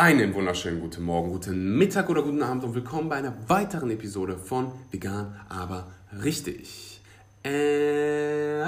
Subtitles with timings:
[0.00, 4.38] Einen wunderschönen guten Morgen, guten Mittag oder guten Abend und willkommen bei einer weiteren Episode
[4.38, 5.88] von Vegan, aber
[6.22, 7.00] richtig.
[7.44, 8.62] Äh,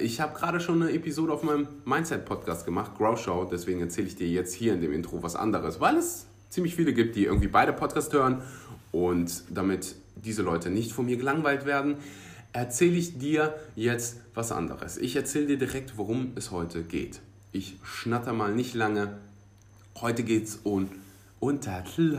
[0.00, 4.16] ich habe gerade schon eine Episode auf meinem Mindset-Podcast gemacht, Grow Show, deswegen erzähle ich
[4.16, 7.48] dir jetzt hier in dem Intro was anderes, weil es ziemlich viele gibt, die irgendwie
[7.48, 8.42] beide Podcasts hören
[8.92, 11.96] und damit diese Leute nicht von mir gelangweilt werden,
[12.52, 14.98] erzähle ich dir jetzt was anderes.
[14.98, 17.20] Ich erzähle dir direkt, worum es heute geht.
[17.52, 19.16] Ich schnatter mal nicht lange
[20.02, 20.90] Heute geht es um
[21.40, 22.18] Untertl.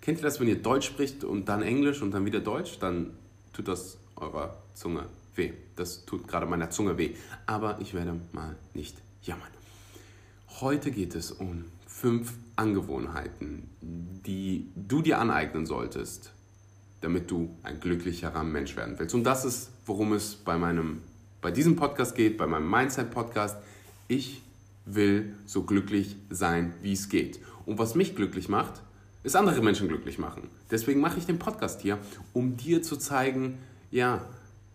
[0.00, 2.78] Kennt ihr das, wenn ihr Deutsch spricht und dann Englisch und dann wieder Deutsch?
[2.78, 3.10] Dann
[3.52, 5.52] tut das eurer Zunge weh.
[5.76, 7.14] Das tut gerade meiner Zunge weh.
[7.44, 9.50] Aber ich werde mal nicht jammern.
[10.60, 16.32] Heute geht es um fünf Angewohnheiten, die du dir aneignen solltest,
[17.02, 19.14] damit du ein glücklicherer Mensch werden willst.
[19.14, 21.02] Und das ist, worum es bei meinem,
[21.42, 23.58] bei diesem Podcast geht, bei meinem Mindset-Podcast.
[24.08, 24.40] Ich
[24.94, 27.40] will so glücklich sein, wie es geht.
[27.66, 28.82] Und was mich glücklich macht,
[29.22, 30.48] ist andere Menschen glücklich machen.
[30.70, 31.98] Deswegen mache ich den Podcast hier,
[32.32, 33.58] um dir zu zeigen,
[33.90, 34.24] ja,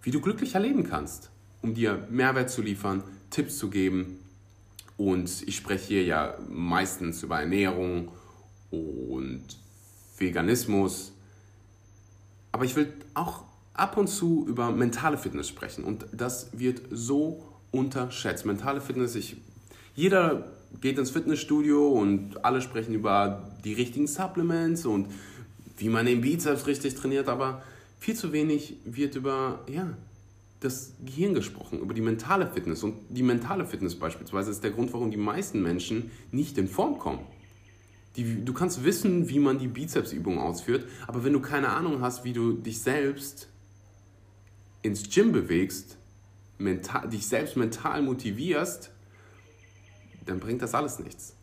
[0.01, 4.19] wie du glücklicher leben kannst, um dir Mehrwert zu liefern, Tipps zu geben.
[4.97, 8.09] Und ich spreche hier ja meistens über Ernährung
[8.69, 9.43] und
[10.17, 11.13] Veganismus.
[12.51, 15.83] Aber ich will auch ab und zu über mentale Fitness sprechen.
[15.83, 18.45] Und das wird so unterschätzt.
[18.45, 19.37] Mentale Fitness, ich
[19.95, 25.07] jeder geht ins Fitnessstudio und alle sprechen über die richtigen Supplements und
[25.77, 27.61] wie man den Bizeps richtig trainiert, aber
[27.99, 29.95] viel zu wenig wird über ja,
[30.59, 32.83] das Gehirn gesprochen, über die mentale Fitness.
[32.83, 36.97] Und die mentale Fitness beispielsweise ist der Grund, warum die meisten Menschen nicht in Form
[36.99, 37.19] kommen.
[38.15, 42.23] Die, du kannst wissen, wie man die Bizepsübung ausführt, aber wenn du keine Ahnung hast,
[42.23, 43.47] wie du dich selbst
[44.83, 45.97] ins Gym bewegst,
[46.59, 48.91] mental, dich selbst mental motivierst,
[50.29, 51.35] dann bringt das alles nichts.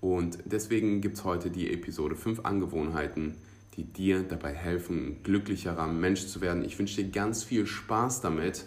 [0.00, 3.36] Und deswegen gibt es heute die Episode 5 Angewohnheiten,
[3.76, 6.64] die dir dabei helfen, ein glücklicherer Mensch zu werden.
[6.64, 8.64] Ich wünsche dir ganz viel Spaß damit.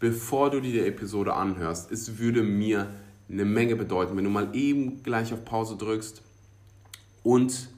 [0.00, 2.88] Bevor du dir die Episode anhörst, es würde mir
[3.28, 6.22] eine Menge bedeuten, wenn du mal eben gleich auf Pause drückst
[7.22, 7.68] und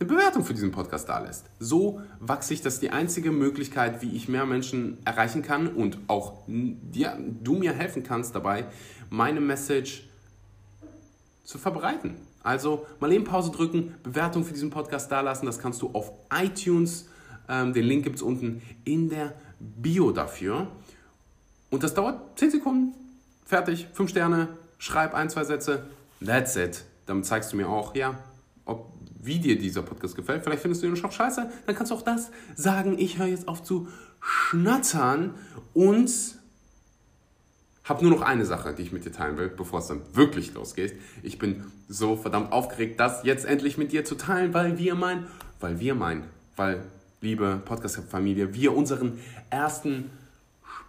[0.00, 1.44] eine Bewertung für diesen Podcast da lässt.
[1.58, 6.38] So wachse ich, das die einzige Möglichkeit, wie ich mehr Menschen erreichen kann und auch
[6.92, 8.64] ja, du mir helfen kannst dabei,
[9.10, 10.08] meine Message
[11.44, 12.16] zu verbreiten.
[12.42, 15.44] Also mal eben Pause drücken, Bewertung für diesen Podcast da lassen.
[15.44, 17.08] Das kannst du auf iTunes.
[17.46, 20.68] Ähm, den Link gibt es unten in der Bio dafür.
[21.68, 22.94] Und das dauert 10 Sekunden.
[23.44, 25.84] Fertig, 5 Sterne, schreib ein, zwei Sätze.
[26.24, 26.84] That's it.
[27.04, 28.14] Damit zeigst du mir auch, ja,
[29.22, 30.42] wie dir dieser Podcast gefällt.
[30.44, 31.50] Vielleicht findest du ihn schon scheiße.
[31.66, 32.98] Dann kannst du auch das sagen.
[32.98, 33.88] Ich höre jetzt auf zu
[34.20, 35.34] schnattern
[35.74, 36.10] und
[37.84, 40.54] habe nur noch eine Sache, die ich mit dir teilen will, bevor es dann wirklich
[40.54, 40.94] losgeht.
[41.22, 45.26] Ich bin so verdammt aufgeregt, das jetzt endlich mit dir zu teilen, weil wir meinen,
[45.58, 46.24] weil wir meinen,
[46.56, 46.84] weil,
[47.20, 49.18] liebe Podcast-Familie, wir unseren
[49.50, 50.10] ersten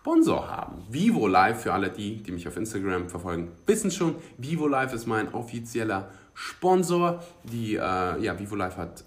[0.01, 0.83] Sponsor haben.
[0.89, 5.07] Vivo Live, für alle die, die mich auf Instagram verfolgen, wissen schon, Vivo Live ist
[5.07, 7.23] mein offizieller Sponsor.
[7.43, 9.03] Die äh, ja, Vivo Life hat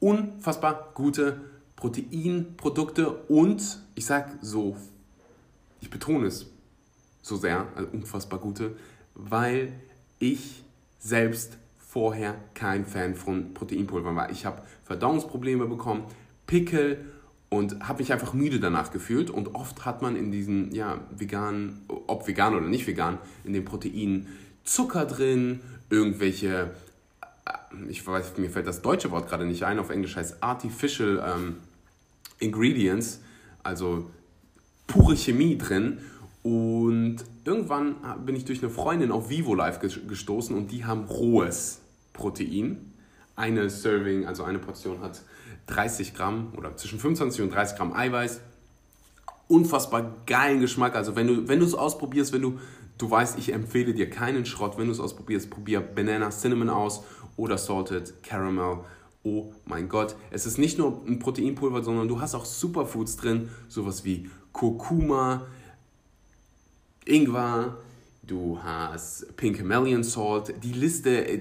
[0.00, 1.40] unfassbar gute
[1.76, 4.76] Proteinprodukte und ich sag so,
[5.80, 6.46] ich betone es
[7.22, 8.76] so sehr, also unfassbar gute,
[9.14, 9.72] weil
[10.18, 10.64] ich
[10.98, 14.30] selbst vorher kein Fan von Proteinpulver war.
[14.30, 16.04] Ich habe Verdauungsprobleme bekommen,
[16.46, 17.13] Pickel
[17.54, 19.30] und habe mich einfach müde danach gefühlt.
[19.30, 23.64] Und oft hat man in diesen ja, veganen, ob vegan oder nicht vegan, in den
[23.64, 24.26] Proteinen
[24.64, 25.60] Zucker drin,
[25.90, 26.70] irgendwelche,
[27.46, 31.22] äh, ich weiß, mir fällt das deutsche Wort gerade nicht ein, auf Englisch heißt Artificial
[31.24, 31.56] ähm,
[32.40, 33.20] Ingredients,
[33.62, 34.10] also
[34.86, 35.98] pure Chemie drin.
[36.42, 41.80] Und irgendwann bin ich durch eine Freundin auf Vivo Life gestoßen und die haben rohes
[42.12, 42.92] Protein.
[43.36, 45.22] Eine Serving, also eine Portion hat
[45.66, 48.40] 30 Gramm oder zwischen 25 und 30 Gramm Eiweiß.
[49.48, 50.94] Unfassbar geilen Geschmack.
[50.94, 52.58] Also wenn du, wenn du es ausprobierst, wenn du
[52.96, 54.78] Du weißt, ich empfehle dir keinen Schrott.
[54.78, 57.02] Wenn du es ausprobierst, probier Banana Cinnamon aus
[57.36, 58.78] oder Salted Caramel.
[59.24, 63.48] Oh mein Gott, es ist nicht nur ein Proteinpulver, sondern du hast auch Superfoods drin,
[63.68, 65.46] sowas wie Kurkuma,
[67.06, 67.78] Ingwer,
[68.22, 70.54] du hast Pink Himalayan Salt.
[70.62, 71.40] Die Liste äh,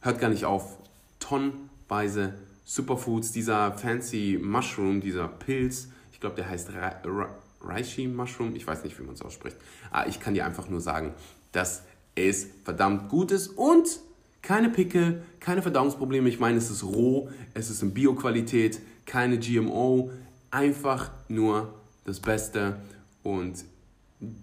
[0.00, 0.78] hört gar nicht auf.
[1.20, 2.34] Tonnenweise
[2.70, 7.28] Superfoods, dieser fancy Mushroom, dieser Pilz, ich glaube, der heißt Ra Ra
[7.62, 9.56] Reishi Mushroom, ich weiß nicht, wie man es ausspricht.
[9.90, 11.12] Aber ah, ich kann dir einfach nur sagen,
[11.50, 11.82] dass
[12.14, 13.98] es verdammt gut ist und
[14.40, 16.28] keine Pickel, keine Verdauungsprobleme.
[16.28, 20.12] Ich meine, es ist roh, es ist in Bio-Qualität, keine GMO,
[20.52, 21.74] einfach nur
[22.04, 22.76] das Beste.
[23.24, 23.64] Und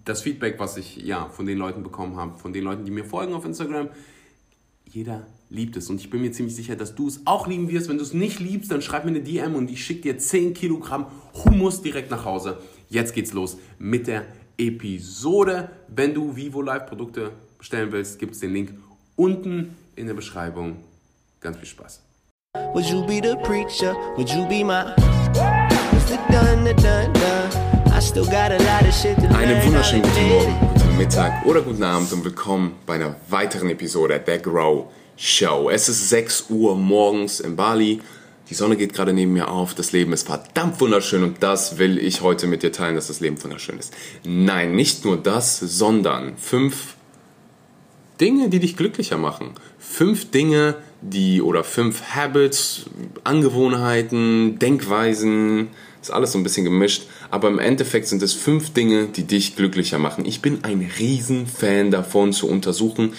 [0.03, 3.05] das Feedback, was ich ja von den Leuten bekommen habe, von den Leuten, die mir
[3.05, 3.87] folgen auf Instagram,
[4.97, 5.89] jeder liebt es.
[5.89, 7.87] Und ich bin mir ziemlich sicher, dass du es auch lieben wirst.
[7.87, 10.55] Wenn du es nicht liebst, dann schreib mir eine DM und ich schicke dir 10
[10.55, 11.05] Kilogramm
[11.45, 12.57] Hummus direkt nach Hause.
[12.89, 14.25] Jetzt geht's los mit der
[14.57, 15.69] Episode.
[15.87, 18.73] Wenn du Vivo Live Produkte bestellen willst, gibt es den Link
[19.15, 20.77] unten in der Beschreibung.
[21.41, 22.01] Ganz viel Spaß.
[22.73, 23.95] Would you be the preacher?
[24.15, 24.95] Would you be my
[29.35, 34.19] einen wunderschönen guten Morgen, guten Mittag oder guten Abend und willkommen bei einer weiteren Episode
[34.19, 34.85] der Grow
[35.15, 35.69] Show.
[35.69, 38.01] Es ist 6 Uhr morgens in Bali.
[38.49, 39.75] Die Sonne geht gerade neben mir auf.
[39.75, 43.19] Das Leben ist verdammt wunderschön und das will ich heute mit dir teilen, dass das
[43.19, 43.93] Leben wunderschön ist.
[44.25, 46.95] Nein, nicht nur das, sondern fünf
[48.19, 49.51] Dinge, die dich glücklicher machen.
[49.77, 52.85] Fünf Dinge, die oder fünf Habits,
[53.23, 55.67] Angewohnheiten, Denkweisen,
[56.07, 59.55] ist alles so ein bisschen gemischt, aber im Endeffekt sind es fünf Dinge, die dich
[59.55, 60.25] glücklicher machen.
[60.25, 63.13] Ich bin ein Riesenfan davon zu untersuchen,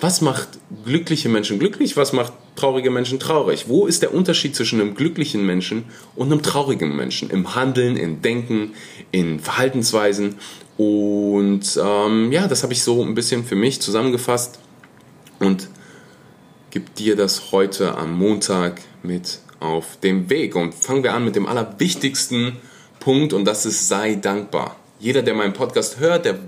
[0.00, 0.48] was macht
[0.86, 3.66] glückliche Menschen glücklich, was macht traurige Menschen traurig.
[3.68, 5.84] Wo ist der Unterschied zwischen einem glücklichen Menschen
[6.16, 7.28] und einem traurigen Menschen?
[7.28, 8.72] Im Handeln, im Denken,
[9.12, 10.36] in Verhaltensweisen.
[10.78, 14.58] Und ähm, ja, das habe ich so ein bisschen für mich zusammengefasst
[15.38, 15.68] und
[16.70, 20.56] gebe dir das heute am Montag mit auf dem Weg.
[20.56, 22.56] Und fangen wir an mit dem allerwichtigsten
[22.98, 24.76] Punkt und das ist sei dankbar.
[24.98, 26.38] Jeder, der meinen Podcast hört, der,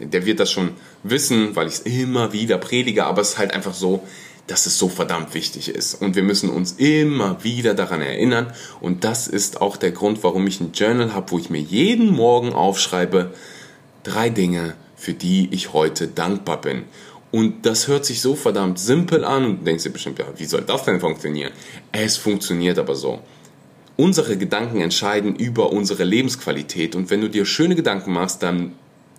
[0.00, 0.72] der wird das schon
[1.02, 4.02] wissen, weil ich es immer wieder predige, aber es ist halt einfach so,
[4.46, 5.94] dass es so verdammt wichtig ist.
[5.94, 8.52] Und wir müssen uns immer wieder daran erinnern.
[8.80, 12.10] Und das ist auch der Grund, warum ich ein Journal habe, wo ich mir jeden
[12.10, 13.32] Morgen aufschreibe,
[14.02, 16.84] drei Dinge, für die ich heute dankbar bin.
[17.34, 20.44] Und das hört sich so verdammt simpel an und du denkst dir bestimmt, ja, wie
[20.44, 21.50] soll das denn funktionieren?
[21.90, 23.22] Es funktioniert aber so.
[23.96, 28.74] Unsere Gedanken entscheiden über unsere Lebensqualität und wenn du dir schöne Gedanken machst, dann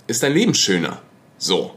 [0.08, 1.02] ist dein Leben schöner.
[1.38, 1.72] So.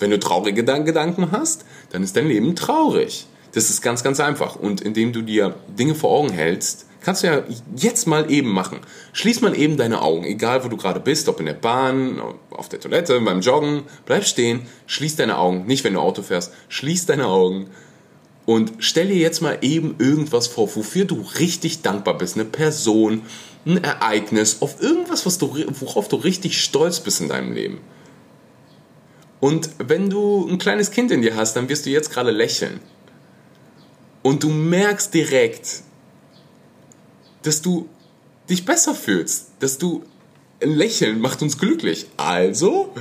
[0.00, 3.28] Wenn du traurige Gedanken hast, dann ist dein Leben traurig.
[3.52, 4.56] Das ist ganz, ganz einfach.
[4.56, 7.42] Und indem du dir Dinge vor Augen hältst, Kannst du ja
[7.76, 8.80] jetzt mal eben machen.
[9.12, 12.20] Schließ mal eben deine Augen, egal wo du gerade bist, ob in der Bahn,
[12.50, 13.82] auf der Toilette, beim Joggen.
[14.06, 15.66] Bleib stehen, schließ deine Augen.
[15.66, 16.52] Nicht, wenn du Auto fährst.
[16.68, 17.68] Schließ deine Augen
[18.46, 22.36] und stell dir jetzt mal eben irgendwas vor, wofür du richtig dankbar bist.
[22.36, 23.22] Eine Person,
[23.66, 27.80] ein Ereignis, auf irgendwas, was du, worauf du richtig stolz bist in deinem Leben.
[29.40, 32.80] Und wenn du ein kleines Kind in dir hast, dann wirst du jetzt gerade lächeln.
[34.22, 35.82] Und du merkst direkt,
[37.44, 37.88] dass du
[38.50, 40.02] dich besser fühlst, dass du
[40.62, 42.06] ein Lächeln macht uns glücklich.
[42.16, 42.92] Also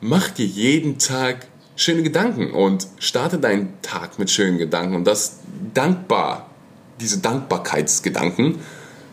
[0.00, 1.46] mach dir jeden Tag
[1.76, 5.40] schöne Gedanken und starte deinen Tag mit schönen Gedanken und das
[5.74, 6.50] dankbar,
[7.00, 8.58] diese Dankbarkeitsgedanken,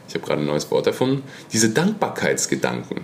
[0.07, 3.01] ich habe gerade ein neues Wort erfunden, diese Dankbarkeitsgedanken,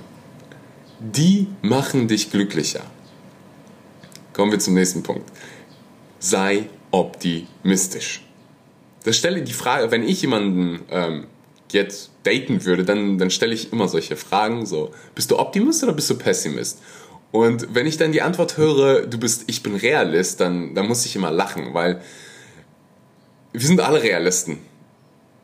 [1.00, 2.84] die machen dich glücklicher.
[4.34, 5.30] Kommen wir zum nächsten Punkt.
[6.20, 8.26] Sei optimistisch.
[9.04, 11.28] Das stelle die Frage, wenn ich jemanden ähm,
[11.74, 15.94] jetzt daten würde, dann, dann stelle ich immer solche Fragen, so, bist du Optimist oder
[15.94, 16.80] bist du Pessimist?
[17.32, 21.06] Und wenn ich dann die Antwort höre, du bist, ich bin Realist, dann, dann muss
[21.06, 22.02] ich immer lachen, weil
[23.54, 24.58] wir sind alle Realisten.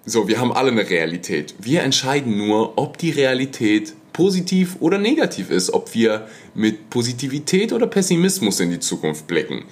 [0.05, 1.55] So, wir haben alle eine Realität.
[1.59, 7.87] Wir entscheiden nur, ob die Realität positiv oder negativ ist, ob wir mit Positivität oder
[7.87, 9.65] Pessimismus in die Zukunft blicken.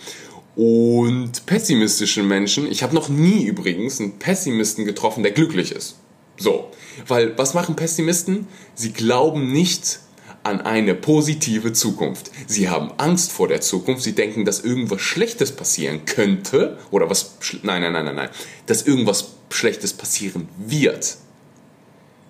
[0.55, 5.97] Und pessimistische Menschen, ich habe noch nie übrigens einen Pessimisten getroffen, der glücklich ist.
[6.37, 6.71] So,
[7.07, 8.47] weil was machen Pessimisten?
[8.75, 9.99] Sie glauben nicht
[10.43, 12.31] an eine positive Zukunft.
[12.47, 14.03] Sie haben Angst vor der Zukunft.
[14.03, 18.29] Sie denken, dass irgendwas Schlechtes passieren könnte oder was nein, nein, nein, nein, nein,
[18.65, 21.17] dass irgendwas Schlechtes passieren wird.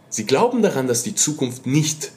[0.09, 2.11] Sie glauben daran, dass die Zukunft nicht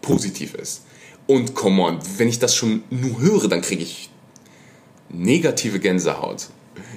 [0.00, 0.82] positiv ist.
[1.26, 4.08] Und come on, wenn ich das schon nur höre, dann kriege ich
[5.10, 6.48] negative Gänsehaut.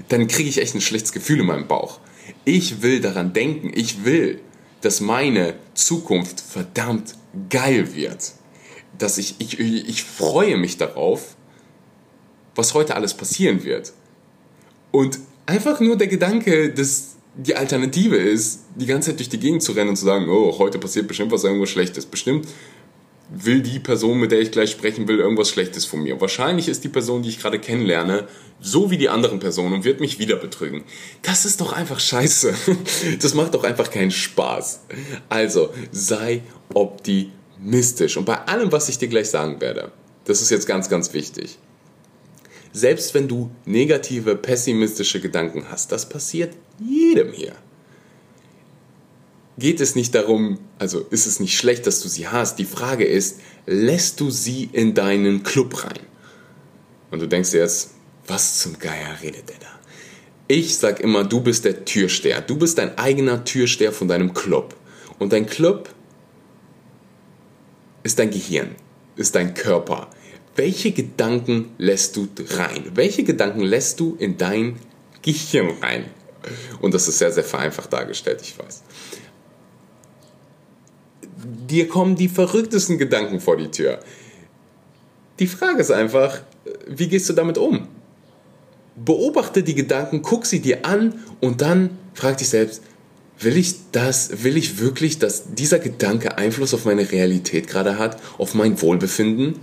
[0.08, 2.00] Dann kriege ich echt ein schlechtes Gefühl in meinem Bauch.
[2.46, 4.42] Ich will daran denken, ich will,
[4.82, 7.16] dass meine Zukunft verdammt
[7.50, 8.34] geil wird.
[8.98, 11.36] Dass ich, ich, ich freue mich darauf,
[12.56, 13.94] was heute alles passieren wird.
[14.92, 19.64] Und einfach nur der Gedanke, dass die Alternative ist, die ganze Zeit durch die Gegend
[19.64, 22.06] zu rennen und zu sagen, oh, heute passiert bestimmt was irgendwas Schlechtes.
[22.06, 22.48] Bestimmt
[23.30, 26.20] will die Person, mit der ich gleich sprechen will, irgendwas Schlechtes von mir.
[26.20, 28.28] Wahrscheinlich ist die Person, die ich gerade kennenlerne,
[28.60, 30.84] so wie die anderen Personen und wird mich wieder betrügen.
[31.22, 32.54] Das ist doch einfach scheiße.
[33.22, 34.82] Das macht doch einfach keinen Spaß.
[35.30, 36.42] Also, sei
[36.74, 38.18] optimistisch.
[38.18, 39.92] Und bei allem, was ich dir gleich sagen werde,
[40.26, 41.58] das ist jetzt ganz, ganz wichtig.
[42.72, 47.54] Selbst wenn du negative, pessimistische Gedanken hast, das passiert jedem hier
[49.60, 52.58] geht es nicht darum, also ist es nicht schlecht, dass du sie hast.
[52.60, 56.00] Die Frage ist, lässt du sie in deinen Club rein?
[57.12, 57.92] Und du denkst dir jetzt,
[58.28, 59.68] was zum Geier redet der da?
[60.48, 62.42] Ich sag immer, du bist der Türsteher.
[62.42, 64.76] Du bist dein eigener Türsteher von deinem Club.
[65.20, 65.90] Und dein Club
[68.04, 68.76] ist dein Gehirn,
[69.16, 70.10] ist dein Körper.
[70.56, 72.92] Welche Gedanken lässt du rein?
[72.96, 74.80] Welche Gedanken lässt du in dein
[75.22, 76.06] Gehirn rein?
[76.82, 78.84] Und das ist sehr, sehr vereinfacht dargestellt, ich weiß.
[81.68, 84.00] Dir kommen die verrücktesten Gedanken vor die Tür.
[85.40, 86.42] Die Frage ist einfach,
[86.88, 87.88] wie gehst du damit um?
[88.96, 92.82] Beobachte die Gedanken, guck sie dir an und dann frag dich selbst,
[93.40, 98.18] will ich das, will ich wirklich, dass dieser Gedanke Einfluss auf meine Realität gerade hat,
[98.38, 99.60] auf mein Wohlbefinden?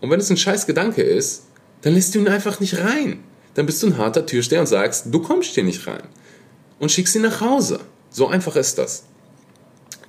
[0.00, 1.46] Und wenn es ein scheiß Gedanke ist,
[1.82, 3.20] dann lässt du ihn einfach nicht rein.
[3.54, 6.02] Dann bist du ein harter Türsteher und sagst, du kommst hier nicht rein.
[6.78, 7.80] Und schickst ihn nach Hause.
[8.10, 9.04] So einfach ist das.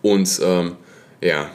[0.06, 0.76] Und ähm,
[1.20, 1.50] ja,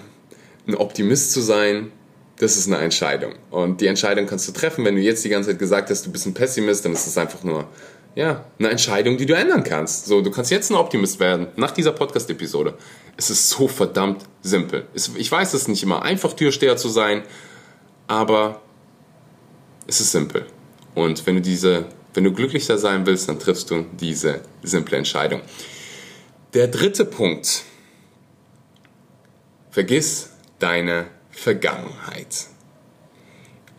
[0.66, 1.92] ein Optimist zu sein,
[2.38, 3.35] das ist eine Entscheidung.
[3.52, 6.11] Und die Entscheidung kannst du treffen, wenn du jetzt die ganze Zeit gesagt hast, du
[6.11, 7.69] bist ein Pessimist, dann ist es einfach nur
[8.16, 10.07] ja, eine Entscheidung, die du ändern kannst.
[10.07, 12.75] So, du kannst jetzt ein Optimist werden, nach dieser Podcast-Episode.
[13.16, 14.85] Es ist so verdammt simpel.
[14.95, 17.23] Ich weiß, es ist nicht immer einfach, Türsteher zu sein,
[18.09, 18.62] aber
[19.87, 20.45] es ist simpel.
[20.97, 25.40] Und wenn du diese, wenn du glücklicher sein willst, dann triffst du diese simple Entscheidung.
[26.52, 27.62] Der dritte Punkt.
[29.70, 32.46] Vergiss deine Vergangenheit.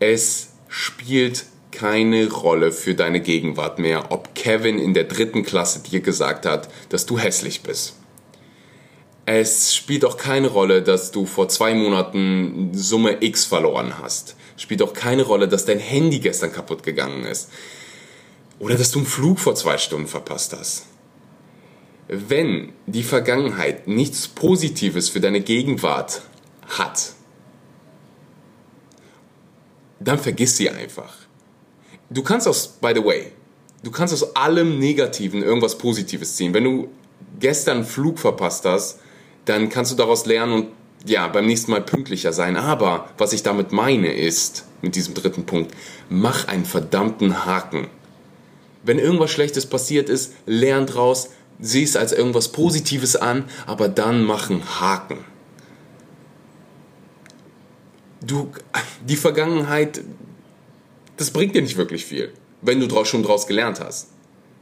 [0.00, 6.00] Es spielt keine Rolle für deine Gegenwart mehr, ob Kevin in der dritten Klasse dir
[6.00, 7.96] gesagt hat, dass du hässlich bist.
[9.26, 14.34] Es spielt auch keine Rolle, dass du vor zwei Monaten Summe X verloren hast.
[14.56, 17.50] Es spielt auch keine Rolle, dass dein Handy gestern kaputt gegangen ist.
[18.58, 20.86] Oder dass du einen Flug vor zwei Stunden verpasst hast.
[22.08, 26.22] Wenn die Vergangenheit nichts Positives für deine Gegenwart
[26.68, 27.12] hat,
[30.00, 31.14] dann vergiss sie einfach.
[32.10, 33.32] Du kannst aus, by the way,
[33.82, 36.52] du kannst aus allem Negativen irgendwas Positives ziehen.
[36.54, 36.88] Wenn du
[37.40, 39.00] gestern einen Flug verpasst hast,
[39.44, 40.66] dann kannst du daraus lernen und
[41.04, 42.56] ja, beim nächsten Mal pünktlicher sein.
[42.56, 45.74] Aber was ich damit meine ist, mit diesem dritten Punkt,
[46.08, 47.88] mach einen verdammten Haken.
[48.84, 51.30] Wenn irgendwas Schlechtes passiert ist, lern draus,
[51.60, 55.18] sieh es als irgendwas Positives an, aber dann mach einen Haken.
[58.24, 58.52] Du,
[59.06, 60.00] die Vergangenheit,
[61.16, 64.08] das bringt dir nicht wirklich viel, wenn du schon draus gelernt hast.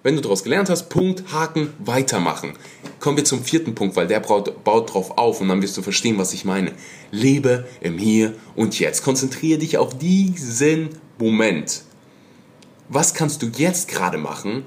[0.03, 2.55] Wenn du daraus gelernt hast, Punkt, Haken, weitermachen.
[3.01, 5.83] Kommen wir zum vierten Punkt, weil der baut, baut drauf auf und dann wirst du
[5.83, 6.73] verstehen, was ich meine.
[7.11, 9.03] Lebe im Hier und Jetzt.
[9.05, 11.83] Konzentriere dich auf diesen Moment.
[12.89, 14.65] Was kannst du jetzt gerade machen,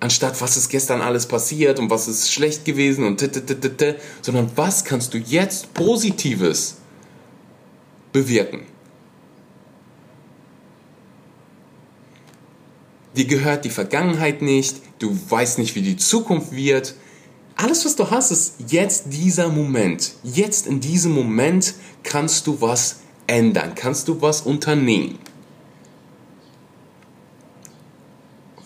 [0.00, 4.84] anstatt was ist gestern alles passiert und was ist schlecht gewesen und t, sondern was
[4.84, 6.76] kannst du jetzt Positives
[8.12, 8.62] bewirken?
[13.16, 16.94] Dir gehört die Vergangenheit nicht, du weißt nicht, wie die Zukunft wird.
[17.56, 20.12] Alles, was du hast, ist jetzt dieser Moment.
[20.22, 21.74] Jetzt in diesem Moment
[22.04, 25.18] kannst du was ändern, kannst du was unternehmen.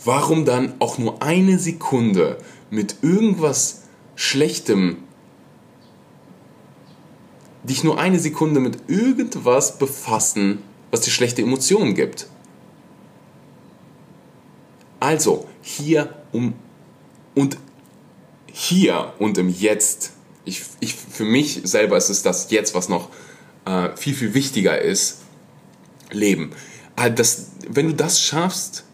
[0.05, 2.39] Warum dann auch nur eine Sekunde
[2.71, 3.83] mit irgendwas
[4.17, 4.99] Schlechtem,
[7.63, 12.27] dich nur eine Sekunde mit irgendwas befassen, was dir schlechte Emotionen gibt?
[14.99, 16.55] Also, hier um
[17.35, 17.59] und
[18.47, 20.13] hier und im Jetzt.
[20.45, 23.09] Ich, ich, für mich selber ist es das Jetzt, was noch
[23.65, 25.23] äh, viel, viel wichtiger ist.
[26.11, 26.53] Leben.
[27.17, 28.85] Das, wenn du das schaffst,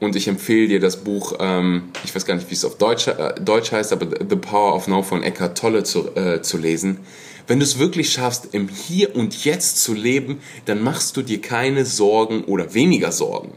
[0.00, 3.08] und ich empfehle dir das Buch, ähm, ich weiß gar nicht, wie es auf Deutsch,
[3.08, 7.00] äh, Deutsch heißt, aber The Power of Now von Eckhart Tolle zu, äh, zu lesen.
[7.46, 11.40] Wenn du es wirklich schaffst, im Hier und Jetzt zu leben, dann machst du dir
[11.40, 13.52] keine Sorgen oder weniger Sorgen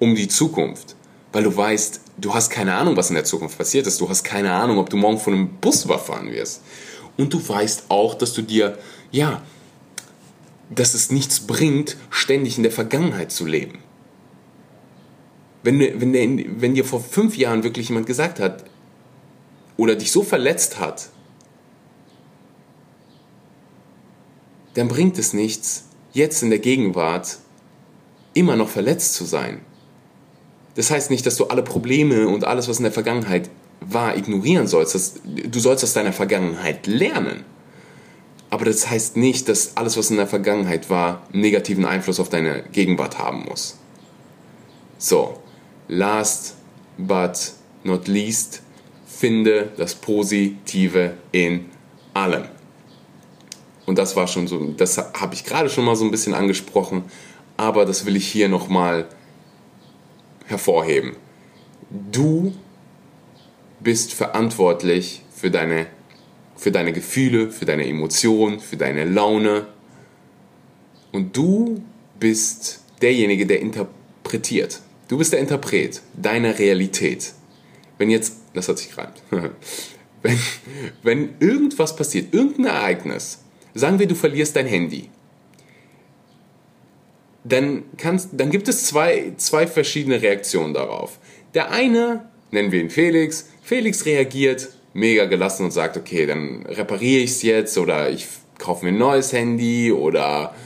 [0.00, 0.96] um die Zukunft
[1.34, 4.00] weil du weißt, du hast keine Ahnung, was in der Zukunft passiert ist.
[4.00, 6.62] Du hast keine Ahnung, ob du morgen von einem Bus überfahren wirst.
[7.16, 8.78] Und du weißt auch, dass du dir,
[9.10, 9.42] ja,
[10.70, 13.80] dass es nichts bringt, ständig in der Vergangenheit zu leben.
[15.64, 18.64] Wenn, wenn, wenn dir vor fünf Jahren wirklich jemand gesagt hat
[19.76, 21.08] oder dich so verletzt hat,
[24.74, 27.38] dann bringt es nichts, jetzt in der Gegenwart
[28.34, 29.62] immer noch verletzt zu sein.
[30.74, 33.48] Das heißt nicht, dass du alle Probleme und alles, was in der Vergangenheit
[33.80, 35.20] war, ignorieren sollst.
[35.24, 37.44] Du sollst aus deiner Vergangenheit lernen.
[38.50, 42.64] Aber das heißt nicht, dass alles, was in der Vergangenheit war, negativen Einfluss auf deine
[42.72, 43.78] Gegenwart haben muss.
[44.98, 45.38] So,
[45.88, 46.56] last
[46.98, 48.62] but not least,
[49.06, 51.66] finde das Positive in
[52.12, 52.44] allem.
[53.86, 57.04] Und das war schon so, das habe ich gerade schon mal so ein bisschen angesprochen,
[57.56, 59.06] aber das will ich hier nochmal
[60.46, 61.16] hervorheben.
[61.90, 62.54] Du
[63.80, 65.86] bist verantwortlich für deine,
[66.56, 69.66] für deine Gefühle, für deine Emotionen, für deine Laune.
[71.12, 71.82] Und du
[72.18, 74.80] bist derjenige, der interpretiert.
[75.14, 77.34] Du bist der Interpret deiner Realität.
[77.98, 79.22] Wenn jetzt, das hat sich gereimt,
[80.22, 80.38] wenn,
[81.04, 83.44] wenn irgendwas passiert, irgendein Ereignis,
[83.74, 85.10] sagen wir, du verlierst dein Handy,
[87.44, 91.20] dann, kannst, dann gibt es zwei, zwei verschiedene Reaktionen darauf.
[91.54, 97.22] Der eine, nennen wir ihn Felix, Felix reagiert mega gelassen und sagt, okay, dann repariere
[97.22, 98.26] ich es jetzt oder ich
[98.58, 100.56] kaufe mir ein neues Handy oder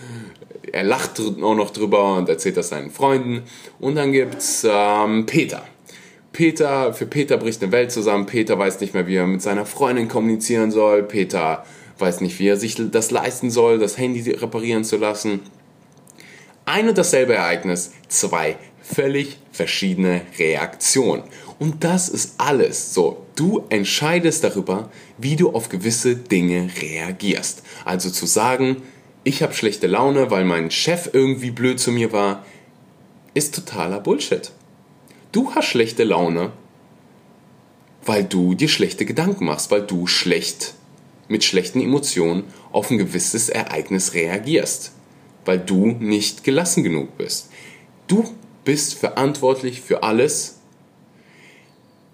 [0.72, 3.42] er lacht auch noch drüber und erzählt das seinen Freunden.
[3.78, 5.62] Und dann gibt's ähm, Peter.
[6.32, 8.26] Peter, für Peter bricht eine Welt zusammen.
[8.26, 11.02] Peter weiß nicht mehr, wie er mit seiner Freundin kommunizieren soll.
[11.02, 11.64] Peter
[11.98, 15.40] weiß nicht, wie er sich das leisten soll, das Handy reparieren zu lassen.
[16.64, 21.24] Ein und dasselbe Ereignis, zwei völlig verschiedene Reaktionen.
[21.58, 22.94] Und das ist alles.
[22.94, 27.62] So, du entscheidest darüber, wie du auf gewisse Dinge reagierst.
[27.84, 28.82] Also zu sagen,
[29.28, 32.46] ich habe schlechte Laune, weil mein Chef irgendwie blöd zu mir war,
[33.34, 34.52] ist totaler Bullshit.
[35.32, 36.52] Du hast schlechte Laune,
[38.06, 40.72] weil du dir schlechte Gedanken machst, weil du schlecht
[41.28, 44.92] mit schlechten Emotionen auf ein gewisses Ereignis reagierst,
[45.44, 47.50] weil du nicht gelassen genug bist.
[48.06, 50.56] Du bist verantwortlich für alles.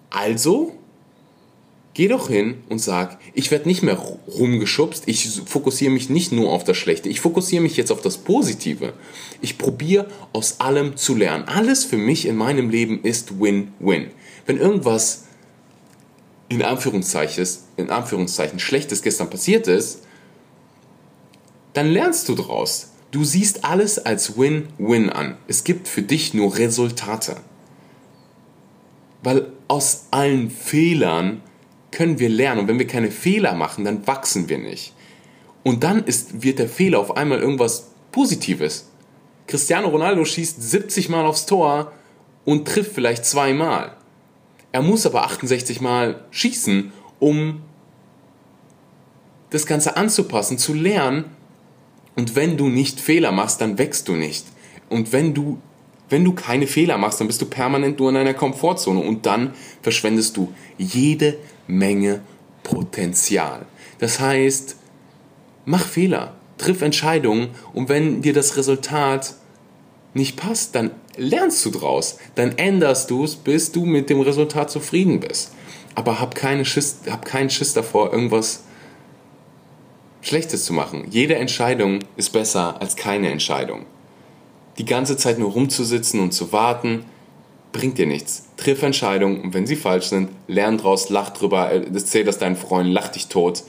[0.09, 0.75] Also
[1.95, 6.51] Geh doch hin und sag, ich werde nicht mehr rumgeschubst, ich fokussiere mich nicht nur
[6.51, 8.91] auf das Schlechte, ich fokussiere mich jetzt auf das Positive.
[9.39, 11.45] Ich probiere aus allem zu lernen.
[11.45, 14.11] Alles für mich in meinem Leben ist Win-Win.
[14.45, 15.23] Wenn irgendwas
[16.49, 17.47] in Anführungszeichen,
[17.77, 20.01] in Anführungszeichen Schlechtes gestern passiert ist,
[21.71, 22.89] dann lernst du draus.
[23.11, 25.37] Du siehst alles als Win-Win an.
[25.47, 27.37] Es gibt für dich nur Resultate.
[29.23, 31.41] Weil aus allen Fehlern
[31.95, 32.61] können wir lernen.
[32.61, 34.93] Und wenn wir keine Fehler machen, dann wachsen wir nicht.
[35.63, 38.89] Und dann ist, wird der Fehler auf einmal irgendwas Positives.
[39.47, 41.93] Cristiano Ronaldo schießt 70 Mal aufs Tor
[42.43, 43.95] und trifft vielleicht zweimal.
[44.73, 47.61] Er muss aber 68 Mal schießen, um
[49.51, 51.25] das Ganze anzupassen, zu lernen.
[52.15, 54.45] Und wenn du nicht Fehler machst, dann wächst du nicht.
[54.89, 55.59] Und wenn du,
[56.09, 59.53] wenn du keine Fehler machst, dann bist du permanent nur in einer Komfortzone und dann
[59.81, 61.37] verschwendest du jede
[61.67, 62.21] Menge
[62.63, 63.65] Potenzial.
[63.99, 64.75] Das heißt,
[65.65, 69.35] mach Fehler, triff Entscheidungen und wenn dir das Resultat
[70.13, 74.69] nicht passt, dann lernst du draus, dann änderst du es, bis du mit dem Resultat
[74.69, 75.51] zufrieden bist.
[75.93, 78.63] Aber hab, keine Schiss, hab keinen Schiss davor, irgendwas
[80.21, 81.05] Schlechtes zu machen.
[81.09, 83.85] Jede Entscheidung ist besser als keine Entscheidung.
[84.77, 87.05] Die ganze Zeit nur rumzusitzen und zu warten,
[87.71, 88.45] bringt dir nichts.
[88.57, 92.91] Triff Entscheidungen und wenn sie falsch sind, lern draus, lach drüber, erzähl das deinen Freunden,
[92.91, 93.63] lach dich tot.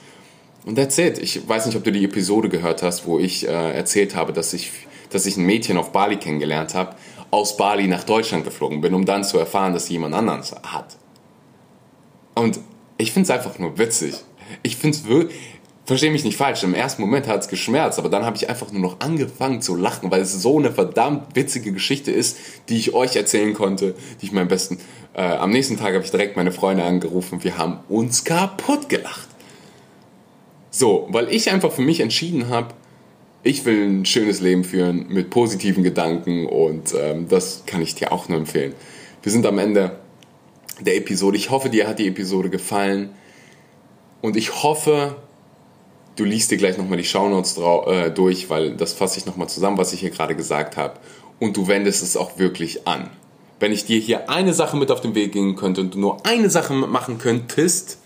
[0.65, 1.19] Und erzählt.
[1.19, 4.53] Ich weiß nicht, ob du die Episode gehört hast, wo ich äh, erzählt habe, dass
[4.53, 4.73] ich,
[5.11, 6.97] dass ich ein Mädchen auf Bali kennengelernt habe,
[7.31, 10.97] aus Bali nach Deutschland geflogen bin, um dann zu erfahren, dass sie jemand anderes hat.
[12.35, 12.61] Und
[12.99, 14.15] ich finde es einfach nur witzig.
[14.63, 15.37] Ich finde es wirklich,
[15.87, 18.73] verstehe mich nicht falsch, im ersten Moment hat es geschmerzt, aber dann habe ich einfach
[18.73, 22.37] nur noch angefangen zu lachen, weil es so eine verdammt witzige Geschichte ist,
[22.69, 24.79] die ich euch erzählen konnte, die ich meinem besten.
[25.15, 29.29] Äh, am nächsten Tag habe ich direkt meine Freunde angerufen, wir haben uns kaputt gelacht.
[30.71, 32.75] So, weil ich einfach für mich entschieden habe,
[33.45, 38.13] ich will ein schönes Leben führen mit positiven Gedanken und ähm, das kann ich dir
[38.13, 38.75] auch nur empfehlen.
[39.23, 40.01] Wir sind am Ende
[40.81, 41.37] der Episode.
[41.37, 43.11] Ich hoffe, dir hat die Episode gefallen
[44.21, 45.17] und ich hoffe,
[46.17, 49.77] Du liest dir gleich nochmal die Shownotes äh, durch, weil das fasse ich nochmal zusammen,
[49.77, 50.95] was ich hier gerade gesagt habe.
[51.39, 53.11] Und du wendest es auch wirklich an.
[53.61, 56.27] Wenn ich dir hier eine Sache mit auf den Weg gehen könnte und du nur
[56.27, 57.99] eine Sache machen könntest,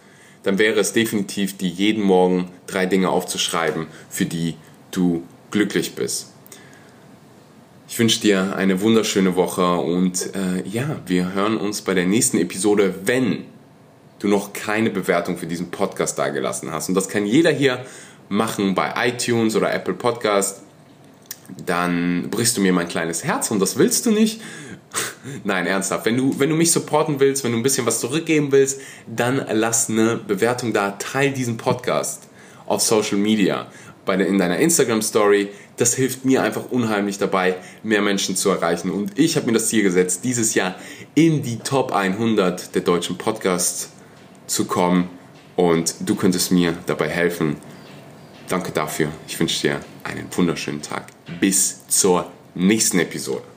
[0.42, 4.56] dann wäre es definitiv, die jeden Morgen drei Dinge aufzuschreiben, für die
[4.90, 6.32] du glücklich bist.
[7.88, 12.38] Ich wünsche dir eine wunderschöne Woche und äh, ja, wir hören uns bei der nächsten
[12.38, 13.44] Episode, wenn
[14.20, 16.88] du noch keine Bewertung für diesen Podcast dagelassen hast.
[16.88, 17.84] Und das kann jeder hier
[18.28, 20.62] machen bei iTunes oder Apple Podcast.
[21.66, 24.40] Dann brichst du mir mein kleines Herz und das willst du nicht.
[25.44, 26.06] Nein, ernsthaft.
[26.06, 29.44] Wenn du, wenn du mich supporten willst, wenn du ein bisschen was zurückgeben willst, dann
[29.52, 30.92] lass eine Bewertung da.
[30.92, 32.28] Teil diesen Podcast
[32.66, 33.68] auf Social Media,
[34.04, 35.48] bei der, in deiner Instagram Story.
[35.76, 38.90] Das hilft mir einfach unheimlich dabei, mehr Menschen zu erreichen.
[38.90, 40.74] Und ich habe mir das Ziel gesetzt, dieses Jahr
[41.14, 43.90] in die Top 100 der deutschen Podcasts
[44.50, 45.08] zu kommen
[45.56, 47.56] und du könntest mir dabei helfen.
[48.48, 49.08] Danke dafür.
[49.28, 51.06] Ich wünsche dir einen wunderschönen Tag.
[51.38, 53.49] Bis zur nächsten Episode.